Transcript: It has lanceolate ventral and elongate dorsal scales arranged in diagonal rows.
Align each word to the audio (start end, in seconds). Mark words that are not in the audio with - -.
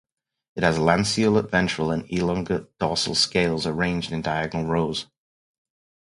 It 0.55 0.63
has 0.63 0.79
lanceolate 0.79 1.51
ventral 1.51 1.91
and 1.91 2.11
elongate 2.11 2.75
dorsal 2.79 3.13
scales 3.13 3.67
arranged 3.67 4.11
in 4.11 4.23
diagonal 4.23 4.65
rows. 4.65 5.05